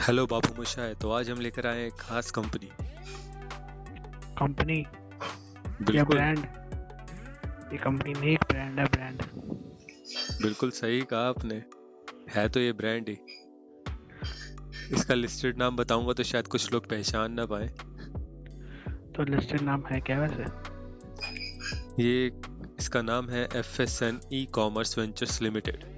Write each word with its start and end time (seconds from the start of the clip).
Hello 0.00 0.26
बाबू 0.26 0.54
मुशाय 0.56 0.94
तो 0.94 1.10
आज 1.10 1.30
हम 1.30 1.38
लेकर 1.40 1.66
आए 1.66 1.86
एक 1.86 1.92
खास 1.92 2.30
कंपनी 2.30 2.70
कंपनी? 4.38 4.78
या 4.80 5.76
बिल्कुल। 5.82 6.16
ब्रांड 6.16 6.38
ये 7.72 7.78
कंपनी 7.78 8.12
नहीं 8.12 8.32
एक 8.32 8.44
ब्रांड 8.44 8.78
है 8.78 8.84
ब्रांड 8.84 9.22
बिल्कुल 10.42 10.70
सही 10.70 11.00
कहा 11.00 11.28
आपने। 11.28 11.62
है 12.34 12.48
तो 12.48 12.60
ये 12.60 12.72
ब्रांड 12.72 13.08
ही। 13.08 13.16
इसका 14.92 15.14
लिस्टेड 15.14 15.58
नाम 15.58 15.76
बताऊँगा 15.76 16.12
तो 16.12 16.22
शायद 16.22 16.46
कुछ 16.46 16.72
लोग 16.72 16.90
पहचान 16.90 17.32
ना 17.32 17.46
पाए। 17.46 17.68
तो 19.16 19.22
लिस्टेड 19.22 19.60
नाम 19.60 19.84
है 19.86 20.00
क्या 20.00 20.20
वैसे? 20.20 20.44
ये 22.02 22.42
इसका 22.78 23.02
नाम 23.02 23.30
है 23.30 23.48
F 23.56 23.82
S 23.82 24.02
N 24.02 24.20
E 24.32 24.46
commerce 24.52 24.98
ventures 24.98 25.42
limited 25.42 25.95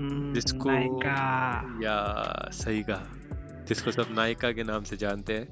जिसको 0.00 0.70
या 1.84 1.96
सही 2.52 2.82
कहा। 2.82 3.64
जिसको 3.68 3.90
सब 3.92 4.06
नायिका 4.10 4.50
के 4.52 4.62
नाम 4.64 4.82
से 4.82 4.96
जानते 4.96 5.32
हैं। 5.32 5.46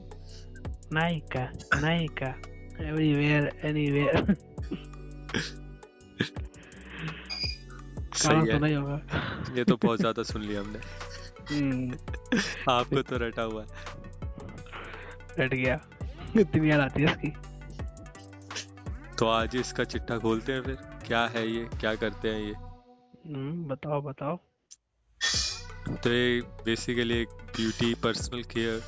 नायका 0.93 1.45
नायका। 1.81 2.27
एवरीवेयर 2.81 3.51
एनीवेयर 3.65 4.35
सही 8.17 8.49
है। 8.51 8.73
ये 9.57 9.65
तो 9.65 9.77
बहुत 9.77 9.99
ज़्यादा 10.01 10.23
सुन 10.23 10.43
लिया 10.43 10.61
हमने। 10.61 10.79
हम्म, 11.51 11.93
आपको 12.71 13.03
तो 13.03 13.17
रटा 13.17 13.43
हुआ 13.43 13.63
है। 13.63 13.69
रट 15.39 15.55
गया। 15.55 15.81
इतनी 16.39 16.71
याद 16.71 16.81
आती 16.81 17.03
है 17.03 17.09
इसकी। 17.11 17.33
तो 19.19 19.27
आज 19.27 19.57
इसका 19.57 19.85
चिट्ठा 19.85 20.19
खोलते 20.19 20.53
हैं 20.53 20.63
फिर। 20.63 20.79
क्या 21.07 21.27
है 21.27 21.47
ये? 21.49 21.65
क्या 21.81 21.95
करते 21.95 22.29
हैं 22.29 22.41
ये? 22.41 22.55
हम्म, 23.27 23.65
बताओ 23.65 24.03
बताओ। 24.03 24.37
तो 25.97 26.11
ये 26.11 26.41
बेसिकली 26.41 27.15
एक 27.15 27.29
beauty 27.29 27.95
personal 27.95 28.43
care 28.43 28.81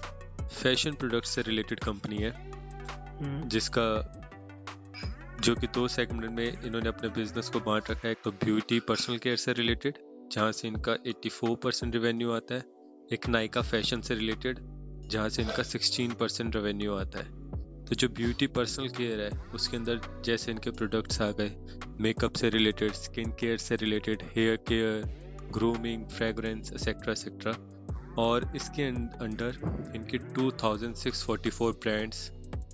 fashion 0.62 0.92
product 0.92 1.24
से 1.24 1.42
रिलेटेड 1.42 1.80
कंपनी 1.80 2.16
है। 2.16 2.30
हम्म, 3.18 3.48
जिसका 3.48 4.14
जो 5.40 5.54
कि 5.54 5.66
दो 5.66 5.88
सेगमेंट 5.88 6.32
में 6.32 6.62
इन्होंने 6.62 6.88
अपने 6.88 7.08
बिज़नेस 7.08 7.48
को 7.48 7.60
बांट 7.60 7.90
रखा 7.90 8.08
है। 8.08 8.12
एक 8.12 8.18
तो 8.24 8.30
ब्यूटी 8.30 8.80
पर्सनल 8.80 9.18
केयर 9.18 9.36
से 9.36 9.52
रिलेटेड 9.52 9.94
जहाँ 10.32 10.52
से 10.52 10.68
इनका 10.68 10.96
84 11.06 11.56
परसेंट 11.56 11.94
रेवेन्यू 11.94 12.32
आता 12.32 12.54
है। 12.54 12.64
एक 13.12 13.26
नाइका 13.28 13.62
फ़ैशन 13.62 14.00
से 14.00 14.14
रिलेटेड 14.14 14.58
जहाँ 15.08 15.28
से 15.28 15.42
इनका 15.42 15.62
16 15.62 16.14
परसेंट 16.14 16.56
रेवेन्यू 16.56 16.94
आता 16.94 17.18
है। 17.18 17.37
तो 17.88 17.94
जो 17.94 18.08
ब्यूटी 18.08 18.46
पर्सनल 18.46 18.88
केयर 18.88 19.20
है, 19.20 19.30
उसके 19.54 19.76
अंदर 19.76 20.00
जैसे 20.24 20.50
इनके 20.50 20.70
प्रोडक्ट्स 20.70 21.20
आ 21.22 21.30
गए 21.30 21.50
मेकअप 22.00 22.34
से 22.34 22.48
रिलेटेड 22.50 22.92
स्किन 22.92 23.30
केयर 23.30 23.56
से 23.58 23.76
related 23.76 24.22
hair 24.36 24.56
care 24.68 25.48
grooming 25.52 26.04
fragrance 26.08 26.72
etcetera 26.72 27.12
etcetera 27.12 27.52
और 28.22 28.52
इसके 28.56 28.82
अंडर 28.82 29.58
इनके 29.96 30.18
2644 30.18 31.72
ब्रांड्स 31.84 32.30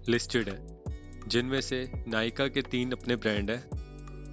लिस्टेड 0.09 0.49
हैं, 0.49 1.29
जिनमें 1.29 1.61
से 1.61 1.79
नायका 2.09 2.49
के 2.49 2.63
तीन 2.63 2.93
अपने 2.93 3.17
ब्रांड 3.17 3.51
हैं। 3.51 3.63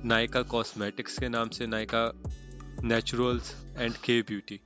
नायका 0.06 0.42
कॉस्मेटिक्स 0.42 1.18
के 1.20 1.30
नाम 1.30 1.50
से 1.50 1.68
Nykaa 1.68 2.12
naturals 2.84 3.54
and 3.78 3.94
K 3.96 4.22
beauty 4.22 4.60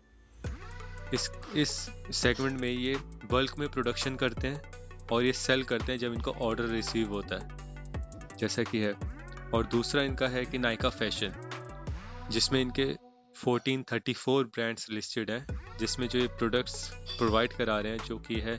इस 1.13 1.29
इस 1.55 1.69
सेगमेंट 2.11 2.59
में 2.59 2.69
ये 2.69 2.95
बल्क 3.31 3.59
में 3.59 3.67
प्रोडक्शन 3.69 4.15
करते 4.15 4.47
हैं। 4.47 4.84
और 5.11 5.23
ये 5.23 5.33
सेल 5.33 5.63
करते 5.63 5.91
हैं 5.91 5.99
जब 5.99 6.13
इनको 6.13 6.31
ऑर्डर 6.31 6.65
रिसीव 6.65 7.09
होता 7.09 7.35
है। 7.35 7.57
जैसा 8.37 8.63
कि 8.63 8.79
है। 8.79 8.93
और 9.53 9.65
दूसरा 9.65 10.01
इनका 10.01 10.27
है 10.27 10.45
कि 10.45 10.57
नायका 10.57 10.89
फ़ैशन 10.89 11.33
जिसमें 12.31 12.61
इनके 12.61 12.95
1434 13.45 14.43
ब्रांड्स 14.43 14.89
लिस्टेड 14.89 15.31
हैं, 15.31 15.47
जिसमें 15.79 16.07
जो 16.07 16.19
ये 16.19 16.27
प्रोडक्ट्स 16.27 16.91
प्रोवाइड 16.93 17.53
करा 17.53 17.79
रहे 17.79 17.91
हैं, 17.91 17.99
जो 17.99 18.17
कि 18.17 18.35
है 18.35 18.55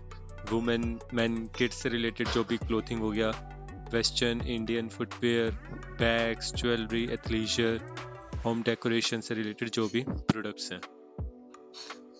वुमेन 0.50 1.00
मैन 1.14 1.46
किड्स 1.46 1.76
से 1.76 1.88
रिलेटेड 1.88 2.28
जो 2.28 2.44
भी 2.44 2.56
क्लोथिंग 2.56 3.00
हो 3.00 3.10
गया 3.10 3.52
western 3.92 4.40
Indian 4.40 4.88
footwear 4.88 5.50
bags 5.98 6.54
jewellery 6.54 7.04
athleisure 7.04 7.80
home 8.44 8.62
decoration 8.62 9.20
से 9.20 9.34
रिलेटेड 9.34 9.70
जो 9.70 9.88
भी 9.88 10.04
प्रोडक्ट्स 10.08 10.72
हैं। 10.72 10.80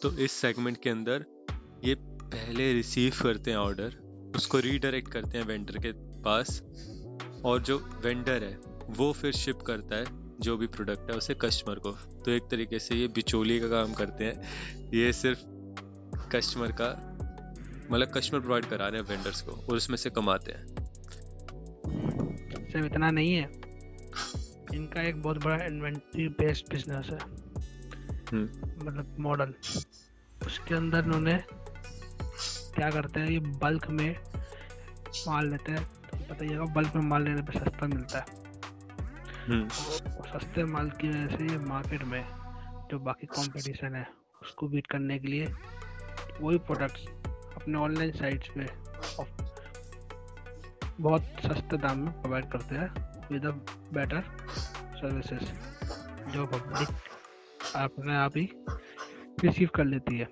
तो 0.03 0.19
इस 0.19 0.33
सेगमेंट 0.33 0.83
के 0.83 0.91
अंदर 0.91 1.27
ये 1.85 1.95
पहले 2.01 2.73
रिसीव 2.73 3.13
करते 3.23 3.51
हैं 3.51 3.59
ऑर्डर 3.59 4.06
उसको 4.37 4.59
रीडायरेक्ट 4.59 5.11
करते 5.13 5.39
हैं 5.39 5.45
वेंडर 5.45 5.79
के 5.79 5.93
पास 6.23 6.63
और 7.45 7.63
जो 7.63 7.79
वेंडर 8.05 8.45
है 8.45 8.59
वो 8.89 9.13
फिर 9.13 9.33
शिप 9.33 9.57
करता 9.57 9.97
है 9.97 10.05
जो 10.41 10.57
भी 10.57 10.67
प्रोडक्ट 10.67 11.11
है 11.11 11.17
उसे 11.17 11.35
कस्टमर 11.35 11.79
को। 11.79 11.91
तो 11.93 12.31
एक 12.31 12.43
तरीके 12.43 12.79
से 12.79 12.95
ये 12.95 13.09
बिचौली 13.09 13.61
का 13.61 13.69
काम 13.69 13.93
करते 13.93 14.25
हैं। 14.25 14.37
ये 14.95 15.13
सिर्फ़ 15.13 15.39
कस्टमर 16.29 16.73
का 16.73 16.89
मतलब 17.93 18.11
कस्टमर 18.15 18.41
प्रोवाइड 18.41 18.65
करा 18.65 18.89
रहे 18.89 19.01
हैं 19.01 19.09
वेंडर्स 19.09 19.41
को 19.43 19.53
और 19.53 19.77
उसमें 19.77 19.97
से 19.97 20.11
कमाते 20.11 20.53
हैं। 20.53 20.67
सिर्फ़ 22.67 22.87
इतना 22.87 23.11
नहीं 23.11 23.35
है 23.35 23.45
इनका 24.75 25.03
एक 25.03 25.23
बहुत 25.23 25.45
बड़ा 25.45 25.65
इन्वेंटरी 25.65 26.29
बेस्ड 26.29 26.65
बिज़नेस 26.71 27.07
है। 27.07 27.19
हम्म। 28.33 28.43
मतलब 28.87 29.17
मॉडल 29.21 29.55
उसके 30.47 30.75
अंदर 30.75 31.05
इन्होंने 31.05 31.35
क्या 32.77 32.91
करते 32.91 33.21
हैं 33.21 33.29
ये 33.29 33.39
बल्क 33.39 33.87
में 33.91 34.17
माल 35.29 35.51
लेते 35.51 35.73
हैं। 35.73 35.85
तो 36.11 36.19
पता 36.19 36.45
ही 36.45 36.57
बल्क 36.75 36.97
में 36.97 37.03
माल 37.03 37.23
लेने 37.23 37.43
पर 37.43 37.59
सस्ता 37.59 37.87
मिलता 37.87 38.19
है। 38.19 38.45
हम्म। 39.49 39.63
और 39.63 40.27
सस्ते 40.29 40.65
माल 40.65 40.91
की 40.91 41.09
वजह 41.09 41.37
से 41.37 41.45
ये 41.45 41.59
मार्केट 41.59 42.03
में 42.05 42.23
जो 42.91 42.99
बाकी 42.99 43.27
कंपटीशन 43.27 43.95
है 43.95 44.07
उसको 44.43 44.69
बीट 44.69 44.87
करने 44.87 45.19
के 45.19 45.29
लिए 45.29 45.47
वही 46.41 46.59
प्रोडक्ट्स 46.59 47.07
अपने 47.57 47.79
ऑनलाइन 47.79 48.13
साइट्स 48.13 48.49
पे 48.49 48.67
बहुत 51.03 51.23
सस्ते 51.45 51.77
दाम 51.77 51.99
में 51.99 52.13
प्रोवाइड 52.23 52.51
करते 52.51 52.75
हैं 52.75 52.91
विद 53.33 53.47
अ 53.47 53.51
बेटर 53.95 54.23
सर्विसेज़ 54.97 55.49
जो 56.31 56.47
पब्लिक 56.47 56.89
अपने 57.77 58.17
आप 58.17 58.37
ही 58.37 58.49
रिसीव 59.45 59.69
कर 59.75 59.85
लेती 59.85 60.19
है। 60.19 60.29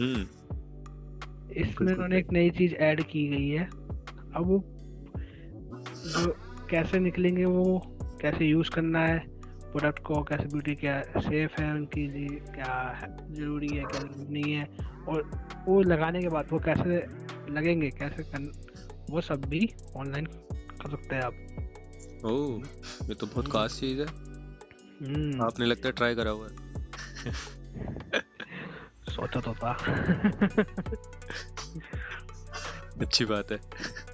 हम्म। 0.00 0.45
इसमें 1.56 1.92
उन्होंने 1.94 2.18
एक 2.18 2.32
नई 2.32 2.50
चीज़ 2.50 2.74
ऐड 2.74 3.02
की 3.02 3.28
गई 3.28 3.48
है। 3.48 3.64
अब 4.36 4.46
वो 4.46 4.64
जो 6.06 6.30
कैसे 6.70 6.98
निकलेंगे 6.98 7.44
वो 7.44 7.82
कैसे 8.22 8.44
यूज़ 8.44 8.70
करना 8.70 9.00
है 9.06 9.18
प्रोडक्ट 9.72 9.98
को 9.98 10.22
कैसे 10.22 10.44
ब्यूटी 10.44 10.74
क्या 10.74 11.02
सेफ़ 11.02 11.62
है 11.62 11.74
उनकी 11.74 12.06
जी 12.08 12.26
क्या 12.26 13.00
ज़रूरी 13.30 13.68
है 13.68 13.82
क्या 13.84 14.00
ज़रूरी 14.00 14.40
नहीं 14.40 14.52
है 14.52 14.64
और 15.08 15.30
वो 15.68 15.82
लगाने 15.82 16.20
के 16.20 16.28
बाद 16.28 16.48
वो 16.52 16.58
कैसे 16.58 16.98
लगेंगे 17.52 17.90
कैसे 17.90 18.22
कर 18.22 18.52
वो 19.10 19.20
सब 19.20 19.44
भी 19.44 19.68
ऑनलाइन 19.96 20.26
कर 20.26 20.90
सकते 20.90 21.14
हैं 21.16 21.22
आप। 21.22 21.32
ओह 22.24 23.08
ये 23.08 23.14
तो 23.14 23.26
बहुत 23.26 23.48
खास 23.52 23.80
चीज़ 23.80 24.00
है। 24.00 24.06
हम्म, 24.06 25.42
आपने 25.42 25.66
लगता 25.66 25.88
है 25.88 25.92
ट्राई 25.92 26.14
करा 26.14 26.30
हुआ 26.30 26.48
है। 26.48 26.54
सोचा 29.26 29.40
तो 29.40 29.54
था। 29.54 29.72
अच्छी 33.00 33.24
बात 33.24 33.52
है। 33.52 33.56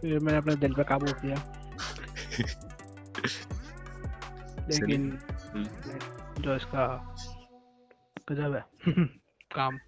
फिर 0.00 0.18
मैंने 0.18 0.38
अपने 0.38 0.56
दिल 0.56 0.74
पे 0.74 0.84
काबू 0.84 1.06
किया। 1.12 1.36
लेकिन 4.68 5.18
हम्म। 5.54 6.42
जो 6.42 6.56
इसका 6.56 7.16
गजब 8.30 8.54
है 8.54 8.64
काम। 9.54 9.78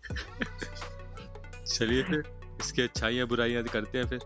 चलिए 1.65 2.03
फिर 2.03 2.23
इसकी 2.61 2.83
अच्छाइयाँ 2.83 3.27
बुराइयाँ 3.27 3.65
करते 3.65 3.99
हैं 3.99 4.07
फिर। 4.07 4.19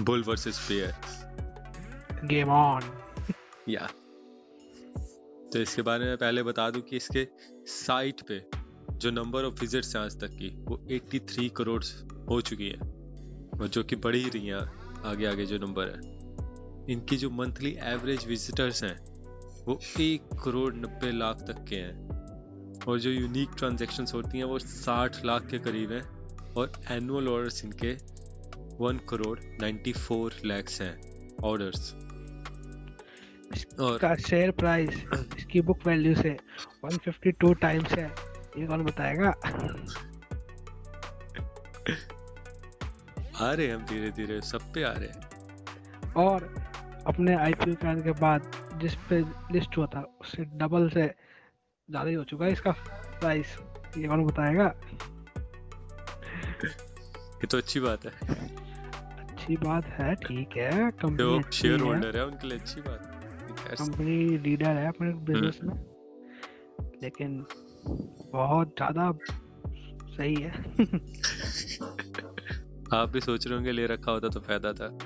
Bull 0.00 0.22
versus 0.22 0.66
bear 0.68 0.94
game 2.24 2.48
on 2.48 2.82
या 3.68 3.88
तो 5.52 5.58
इसके 5.58 5.82
बारे 5.82 6.04
में 6.04 6.16
पहले 6.16 6.42
बता 6.42 6.70
दूँ 6.70 6.82
कि 6.82 6.96
इसके 6.96 7.28
साइट 7.66 8.20
पे 8.20 8.42
जो 8.92 9.10
नंबर 9.10 9.44
ऑफ़ 9.44 9.60
विजिट्स 9.60 9.96
हैं 9.96 10.02
आज 10.02 10.20
तक 10.20 10.28
की, 10.28 10.48
वो 10.48 10.86
83 10.90 11.48
करोड़ 11.48 11.84
हो 12.30 12.40
चुकी 12.40 12.68
है। 12.68 12.78
और 13.60 13.68
जो 13.68 13.82
कि 13.82 13.96
बढ़ 13.96 14.16
ही 14.16 14.28
रही 14.28 14.46
हैं 14.46 14.56
आगे 15.02 15.26
आगे 15.26 15.46
जो 15.46 15.58
नंबर 15.58 15.88
है। 15.88 16.18
इनकी 16.92 17.16
जो 17.16 17.30
मंथली 17.30 17.76
एवरेज 17.80 18.26
विजिटर्स 18.26 18.84
हैं, 18.84 19.14
वो 19.64 19.80
एक 20.00 20.22
करोड़ 20.44 20.74
नब्बे 20.74 21.12
लाख 21.12 21.36
तक 21.36 21.64
के 21.68 21.76
हैं। 21.76 22.08
और 22.88 23.00
जो 23.00 23.10
यूनिक 23.10 23.48
ट्रांजैक्शंस 23.58 24.14
होती 24.14 24.38
हैं, 24.38 24.44
वो 24.44 24.58
60 24.58 25.24
लाख 25.24 25.46
के 25.46 25.58
करीब 25.58 25.92
हैं। 25.92 26.18
और 26.54 26.72
एनुअल 26.90 27.28
ऑर्डर्स 27.28 27.64
इनके 27.64 27.92
वन 28.84 29.00
करोड़ 29.08 29.40
94 29.40 30.44
लैक्स 30.44 30.82
हैं 30.82 31.28
ऑर्डर्स 31.44 31.94
इसका 33.54 34.14
शेयर 34.28 34.50
प्राइस 34.60 35.04
इसकी 35.36 35.60
बुक 35.62 35.86
वैल्यू 35.86 36.14
से 36.14 36.36
152 36.84 37.54
टाइम्स 37.60 37.92
है। 37.92 38.06
ये 38.58 38.66
कौन 38.66 38.84
बताएगा? 38.84 39.28
आ 43.40 43.52
रहे 43.52 43.68
हम 43.70 43.84
धीरे 43.86 44.10
धीरे 44.12 44.40
सब 44.42 44.72
पे 44.74 44.82
आ 44.82 44.92
रहे 44.92 45.08
हैं। 45.08 46.14
और 46.18 46.48
अपने 47.06 47.34
आईपीओ 47.36 47.74
आने 47.88 48.02
के 48.02 48.12
बाद 48.20 48.50
जिस 48.80 48.94
पे 49.08 49.20
लिस्ट 49.52 49.76
हुआ 49.78 49.86
था 49.94 50.00
उससे 50.20 50.44
डबल 50.58 50.88
से 50.90 51.06
ज़्यादा 51.06 52.08
ही 52.08 52.14
हो 52.14 52.24
चुका 52.24 52.44
है 52.44 52.52
इसका 52.52 52.70
प्राइस 53.20 53.56
ये 53.98 54.08
कौन 54.08 54.24
बताएगा? 54.26 54.72
ये 56.64 57.46
तो 57.46 57.58
अच्छी 57.58 57.80
बात 57.80 58.04
है। 58.06 58.12
अच्छी 59.20 59.56
बात 59.58 59.84
है 59.98 60.14
ठीक 60.26 60.56
है 60.56 60.90
कंपनी 61.00 61.56
शेयर 61.56 61.80
होल्डर 61.80 62.16
है 62.16 62.24
उनके 62.26 62.48
लिए 62.48 62.58
अच्छी 62.58 62.80
बात 62.80 63.06
है। 63.06 63.17
कंपनी 63.74 64.38
लीडर 64.38 64.66
है 64.66 64.88
अपने 64.88 65.12
बिज़नेस 65.12 65.60
में। 65.62 65.74
लेकिन 67.02 67.46
बहुत 68.32 68.68
ज़्यादा 68.68 69.12
सही 70.16 70.34
है। 70.34 70.50
आप 72.92 73.08
भी 73.08 73.20
सोच 73.20 73.46
रहे 73.46 73.56
होंगे 73.56 73.72
ले 73.72 73.86
रखा 73.86 74.12
होता 74.12 74.28
तो 74.28 74.40
फ़ायदा 74.40 74.72
था। 74.72 74.98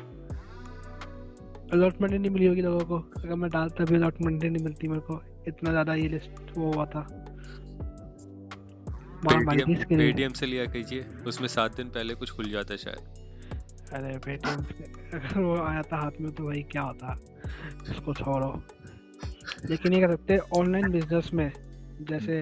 अलॉटमेंट 1.73 2.15
नहीं 2.15 2.31
मिली 2.31 2.47
होगी 2.47 2.61
लोगों 2.61 2.81
को। 2.81 3.21
अगर 3.21 3.35
मैं 3.35 3.51
डालता 3.51 3.85
भी 3.85 3.95
अलॉटमेंट 3.95 4.45
नहीं 4.45 4.65
मिलती 4.65 4.89
मेरे 4.89 5.01
को। 5.01 5.23
इतना 5.49 5.71
ज़्यादा 5.71 5.95
ये 5.95 6.09
लिस्ट 6.09 6.59
वो 6.59 6.73
हुआ 6.73 6.87
था। 6.87 7.09
पेटीएम 9.27 10.33
से 10.33 10.47
लिया 10.47 10.65
कीजिए 10.65 11.07
उसमें 11.27 11.49
सात 11.49 11.77
दिन 11.77 11.89
पहले 11.89 12.15
कुछ 12.15 12.31
खुल 12.31 12.51
जाता 12.51 12.75
है 12.75 12.79
शायद। 12.79 12.99
अरे 13.95 14.17
पेटीएम 14.19 14.61
अगर 15.15 15.41
वो 15.41 15.57
आया 15.63 15.83
था 15.83 15.97
हाथ 15.97 16.21
में 16.21 16.31
तो 16.33 16.45
वही 16.45 16.63
क्या 16.73 16.83
होता? 16.83 17.17
उसको 17.91 18.15
छोड़ो। 18.15 18.53
लेकिन 19.71 19.93
ये 19.93 20.01
कर 20.01 20.11
सकते 20.11 20.39
ऑनलाइन 20.59 20.91
बिज़नेस 20.93 21.31
में 21.35 21.53
जैसे 22.09 22.41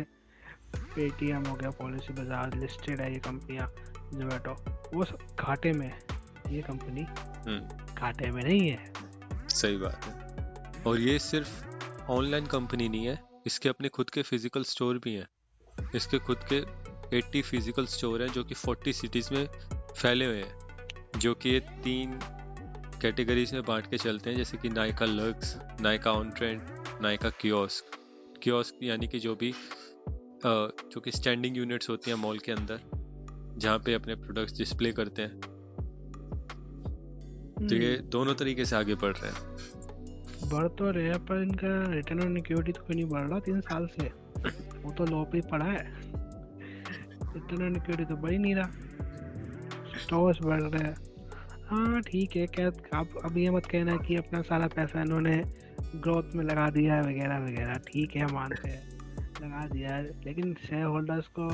पेटीएम 0.77 1.45
हो 1.47 1.55
गया 1.55 1.71
पॉलिसी 1.81 2.13
बाज़ार 2.15 2.55
लिस्टेड 2.57 3.01
है 3.01 3.13
ये 3.13 3.19
कंपनियाँ 3.19 3.67
जोमेटो 4.15 4.53
वो 4.95 5.05
सब 5.05 5.19
घाटे 5.41 5.73
में 5.73 5.91
ये 6.51 6.63
कंपनी 6.63 7.03
हम्म। 7.03 7.95
घाटे 7.95 8.31
में 8.31 8.43
नहीं 8.43 8.69
है। 8.71 8.93
सही 9.49 9.77
बात 9.77 10.05
है। 10.05 10.83
और 10.87 11.01
ये 11.01 11.19
सिर्फ़ 11.19 12.11
ऑनलाइन 12.11 12.47
कंपनी 12.47 12.89
नहीं 12.89 13.07
है 13.07 13.19
इसके 13.47 13.69
अपने 13.69 13.89
खुद 13.89 14.11
के 14.11 14.23
फ़िज़िकल 14.23 14.63
स्टोर 14.65 14.99
भी 15.05 15.15
हैं। 15.15 15.27
इसके 15.95 16.19
खुद 16.19 16.39
के 16.53 16.61
80 17.19 17.43
फ़िज़िकल 17.43 17.87
स्टोर 17.87 18.23
हैं 18.23 18.29
जो 18.33 18.45
कि 18.45 18.55
40 18.57 19.01
सिटीज़ 19.01 19.33
में 19.35 19.47
फैले 20.01 20.27
हुए 20.27 20.37
हैं। 20.37 20.70
जो 21.21 21.35
कि 21.35 21.49
ये 21.49 21.61
तीन 21.61 22.19
कैटेगरीज 23.03 23.53
में 23.55 23.63
बांट 23.63 23.87
के 23.87 23.99
चलते 23.99 24.31
हैं 24.31 24.37
जैसे 24.37 24.57
कि 24.57 24.69
Nykaa 24.69 25.07
Luxe 25.07 25.57
Nykaa 25.81 26.13
on 26.13 26.31
trend 26.31 26.61
Nykaa 27.03 27.31
kiosk 27.31 27.99
kiosk 28.43 28.79
यानी 28.83 29.07
कि 29.07 29.19
जो 29.19 29.35
भी 29.35 29.55
जो 30.47 31.01
कि 31.01 31.11
स्टैंडिंग 31.11 31.57
यूनिट्स 31.57 31.91
होती 31.91 32.11
हैं 32.11 32.19
मॉल 32.19 32.39
के 32.39 32.53
अंदर 32.53 32.81
जहाँ 33.59 33.79
पे 33.79 33.95
अपने 33.95 34.15
प्रोडक्ट्स 34.15 34.59
डिस्प्ले 34.59 34.93
करते 34.93 35.23
हैं। 35.23 35.41
तो 37.69 37.75
ये 37.75 37.97
हम्म, 37.97 38.09
दोनों 38.09 38.35
तरीके 38.35 38.65
से 38.65 38.77
आगे 38.77 38.95
बढ़ 38.95 39.17
रहे 39.17 39.31
हैं। 39.31 39.57
बढ़ 40.51 40.69
तो 40.69 40.91
रहे 40.91 41.05
हैं 41.05 41.19
पर 41.27 41.43
इनका 41.43 41.93
रिटर्न 41.95 42.23
ऑन 42.23 42.37
इक्विटी 42.37 42.73
तो 42.73 42.83
क्यों 42.83 42.97
नहीं 42.97 43.09
बढ़ 43.09 43.29
रहा 43.29 43.39
तीन 43.39 43.61
साल 43.61 43.87
से। 43.87 44.09
वो 44.83 44.93
तो 44.93 45.07
लो 45.07 45.25
पे 45.25 45.41
पड़ा 45.41 45.65
है। 45.65 45.85
रिटर्न 47.35 47.65
ऑन 47.65 47.77
इक्विटी 47.77 48.05
तो 48.05 48.17
बढ़ 48.17 48.33
ही 48.33 48.39
नहीं 48.39 48.55
रहा। 48.55 48.71
स्टॉक्स 49.99 50.39
बढ़ 50.43 50.63
रहे 50.63 50.85
हैं। 50.85 51.10
हाँ 51.71 52.01
ठीक 52.03 52.37
है 52.37 52.47
क्या 52.47 52.67
आप 52.99 53.09
अब 53.25 53.37
ये 53.39 53.51
मत 53.51 53.67
कहना 53.67 53.97
कि 53.97 54.17
अपना 54.17 54.41
सारा 54.43 54.67
पैसा 54.69 55.03
इन्होंने 55.03 55.37
ग्रोथ 55.97 56.35
में 56.35 56.45
लगा 56.45 56.69
दिया 56.71 56.95
है 56.95 57.03
वगैरह 57.03 57.39
वगैरह। 57.39 57.75
ठीक 57.87 58.17
है 58.17 58.27
मानते 58.33 58.69
हैं 58.69 58.99
लगा 59.43 59.67
दिया 59.67 59.95
है। 59.95 60.03
लेकिन 60.25 60.55
शेयर 60.67 60.85
होल्डर्स 60.85 61.27
को 61.39 61.49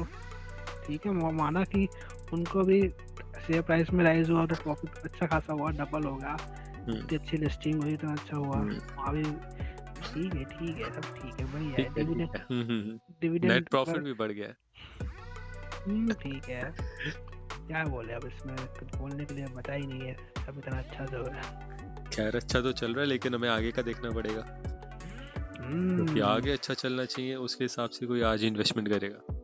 ठीक 0.86 1.06
है 1.06 1.12
माना 1.34 1.64
कि 1.64 1.86
उनको 2.32 2.62
भी 2.64 2.80
शेयर 3.46 3.62
प्राइस 3.62 3.90
में 3.92 4.04
राइज 4.04 4.30
हुआ 4.30 4.46
तो 4.46 4.54
प्रॉफिट 4.62 5.04
अच्छा 5.04 5.26
खासा 5.26 5.52
हुआ 5.52 5.70
डबल 5.72 6.04
होगा। 6.04 6.36
हम्म, 6.76 6.96
इतनी 6.96 7.16
अच्छी 7.18 7.36
लिस्टिंग 7.36 7.82
हुई 7.82 7.96
तो 7.96 8.08
अच्छा 8.08 8.36
हुआ। 8.36 8.56
हम्म। 8.56 8.78
वहाँ 8.96 9.14
भी 9.14 9.22
ठीक 9.22 10.34
है 10.34 10.44
ठीक 10.44 10.76
है 10.76 10.90
सब 10.94 11.14
ठीक 11.14 11.40
है 11.40 11.52
बढ़िया 11.52 11.82
है। 11.82 11.94
डिविडेंड। 11.94 12.98
डिविडेंड 13.20 13.52
नेट 13.52 13.68
प्रॉफिट 13.68 14.02
भी 14.02 14.12
बढ़ 14.14 14.32
गया। 14.32 14.52
हम्म, 15.86 16.12
ठीक 16.12 16.48
है। 16.48 16.72
क्या 17.66 17.84
बोले 17.84 18.12
अब 18.12 18.24
इसमें? 18.26 18.56
कुछ 18.56 18.96
बोलने 18.96 19.24
के 19.24 19.34
लिए 19.34 19.46
बता 19.46 19.72
ही 19.72 19.86
नहीं 19.86 20.00
है। 20.00 20.14
सब 20.46 20.58
इतना 20.58 20.78
अच्छा 20.78 21.06
जो 21.06 21.24
है 21.24 21.42
खैर 22.04 22.36
अच्छा 22.36 22.60
तो 22.60 22.72
चल 22.72 22.92
रहा 22.92 23.00
है 23.00 23.06
लेकिन 23.06 23.34
हमें 23.34 23.48
आगे 23.48 23.70
का 23.70 23.82
देखना 23.82 24.10
पड़ेगा। 24.10 24.40
क्योंकि 24.40 26.12
हम्म, 26.12 26.22
आगे 26.22 26.52
अच्छा 26.52 26.74
चलना 26.74 27.04
चाहिए 27.04 27.34
उसके 27.34 27.64
हिसाब 27.64 27.90
से 27.90 28.06
कोई 28.06 28.22
आज 28.22 28.44
इन्वेस्टमेंट 28.44 28.88
करेगा। 28.88 29.42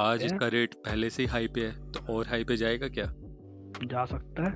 आज 0.00 0.24
इसका 0.24 0.48
रेट 0.48 0.74
पहले 0.74 1.10
से 1.10 1.22
ही 1.22 1.28
हाई 1.28 1.48
पे 1.48 1.60
है 1.60 1.92
तो 1.92 2.00
और 2.14 2.26
हाई 2.26 2.44
पे 2.44 2.56
जाएगा 2.56 2.88
क्या? 2.88 3.12
जा 3.84 4.04
सकता 4.04 4.44
है। 4.44 4.54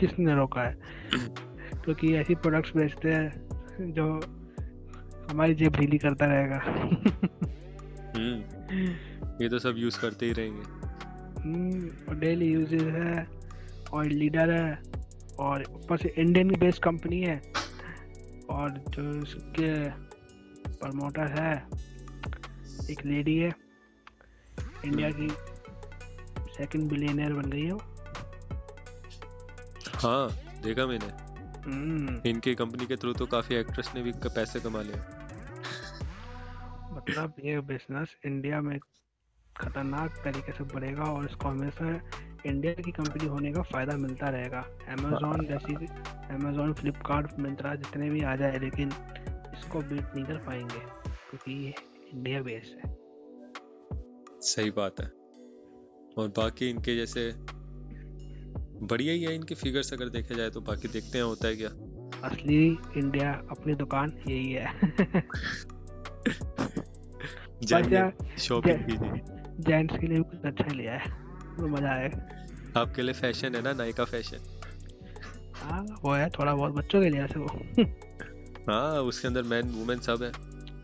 किसने 0.00 0.34
रोका 0.34 0.62
है? 0.62 0.78
क्योंकि 1.84 2.08
तो 2.08 2.14
ऐसी 2.14 2.34
प्रोडक्ट्स 2.34 2.76
बेचते 2.76 3.08
हैं 3.08 3.30
जो 3.92 4.20
हमारी 5.30 5.54
जेब 5.54 5.72
ढीली 5.72 5.98
करता 5.98 6.26
रहेगा। 6.26 6.58
हम्म। 8.16 8.42
ये 9.42 9.48
तो 9.48 9.58
सब 9.58 9.74
यूज़ 9.76 10.00
करते 10.00 10.26
ही 10.26 10.32
रहेंगे। 10.32 10.81
डेली 11.46 12.52
यूजेज 12.52 12.82
है 12.82 13.26
और 13.92 14.04
लीडर 14.04 14.50
है 14.50 14.82
और 15.38 15.64
ऊपर 15.70 15.96
से 15.96 16.14
इंडियन 16.18 16.50
बेस्ड 16.50 16.82
कंपनी 16.82 17.20
है 17.20 17.52
और 18.50 18.84
जो 18.88 19.22
इसके 19.22 19.90
प्रमोटर 20.72 21.26
है 21.26 21.54
एक 22.90 23.04
लेडी 23.04 23.36
है। 23.38 23.50
इंडिया 24.84 25.10
की 25.10 25.28
सेकंड 26.52 26.88
बिलियनर 26.88 27.32
बन 27.32 27.50
गई 27.50 27.64
है 27.64 27.72
वो। 27.72 27.80
हाँ 29.94 30.30
देखा 30.62 30.86
मैंने। 30.86 31.06
हम्म, 31.70 32.20
इनकी 32.26 32.54
कंपनी 32.54 32.86
के 32.86 32.96
थ्रू 32.96 33.12
तो 33.12 33.26
काफ़ी 33.26 33.56
एक्ट्रेस 33.56 33.92
ने 33.94 34.02
भी 34.02 34.12
पैसे 34.12 34.60
कमा 34.60 34.82
लिए। 34.82 34.96
मतलब 36.92 37.34
ये 37.44 37.60
बिज़नेस 37.60 38.16
इंडिया 38.26 38.60
में 38.60 38.78
खतरनाक 39.62 40.20
तरीके 40.24 40.52
से 40.52 40.64
बढ़ेगा 40.64 41.02
और 41.02 41.24
इसको 41.24 41.48
हमेशा 41.48 42.00
इंडिया 42.46 42.72
की 42.72 42.92
कंपनी 42.92 43.28
होने 43.28 43.52
का 43.52 43.62
फ़ायदा 43.62 43.96
मिलता 43.96 44.28
रहेगा। 44.28 44.66
अमेजोन 44.88 45.46
जैसी 45.46 45.74
अमेजोन 46.34 46.72
फ्लिपकार्ट 46.72 47.38
मिंत्रा 47.38 47.74
जितने 47.74 48.10
भी 48.10 48.22
आ 48.22 48.36
जाए 48.36 48.58
लेकिन 48.58 48.92
इसको 49.58 49.78
बीट 49.78 50.04
नहीं 50.14 50.24
कर 50.24 50.36
पाएँगे 50.36 50.78
क्योंकि 51.30 51.64
ये 51.64 51.74
इंडिया 52.14 52.42
बेस्ड 52.42 52.86
है। 52.86 52.96
सही 54.40 54.70
बात 54.70 55.00
है। 55.00 55.06
और 56.18 56.28
बाकी 56.28 56.70
इनके 56.70 56.96
जैसे 56.96 57.34
बढ़िया 58.86 59.12
ही 59.12 59.22
है 59.22 59.34
इनके 59.34 59.54
फिगर्स 59.54 59.92
अगर 59.92 60.08
देखे 60.08 60.34
जाए 60.34 60.50
तो 60.50 60.60
बाकी 60.60 60.88
देखते 60.88 61.18
हैं 61.18 61.24
होता 61.24 61.48
है 61.48 61.56
क्या। 61.56 61.68
असली 62.28 62.78
इंडिया 62.96 63.42
अपनी 63.50 63.74
दुकान 63.74 64.12
यही 64.28 64.52
है। 64.52 64.72
शॉपिंग 68.38 68.78
कीजिए। 68.78 69.41
जेंट्स 69.60 69.98
के 69.98 70.06
लिए 70.06 70.18
भी 70.18 70.24
कुछ 70.24 70.46
अच्छा 70.46 70.74
लिया 70.74 70.92
है। 70.92 71.10
तो 71.56 71.68
मज़ा 71.68 71.90
आएगा 71.90 72.80
आपके 72.80 73.02
लिए 73.02 73.14
फ़ैशन 73.14 73.54
है 73.54 73.62
ना 73.62 73.72
नायका 73.72 74.04
फ़ैशन 74.04 74.50
हाँ 75.54 75.82
वो 76.02 76.12
है 76.12 76.28
थोड़ा 76.30 76.54
बहुत 76.54 76.72
बच्चों 76.72 77.02
के 77.02 77.10
लिए 77.10 77.22
ऐसे 77.22 77.38
वो। 77.38 77.46
हाँ 78.70 79.00
उसके 79.02 79.28
अंदर 79.28 79.42
मैन 79.42 79.70
वुमेन 79.70 80.00
सब 80.00 80.22
है 80.22 80.32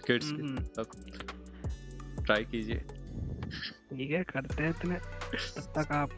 किड्स 0.07 0.27
सब 0.77 0.87
ट्राई 2.25 2.45
कीजिए। 2.45 2.77
ठीक 3.91 4.11
है 4.11 4.23
करते 4.23 4.63
हैं 4.63 4.71
इतने। 4.71 4.95
तब 4.95 5.73
तक 5.79 5.93
आप 5.93 6.11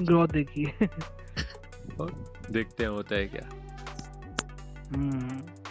ग्रोथ 0.00 0.28
देखिए। 0.28 0.88
और 2.00 2.12
देखते 2.50 2.84
हैं 2.84 2.90
होता 2.90 3.14
है 3.14 3.26
क्या। 3.26 3.48
हम्म। 4.94 5.61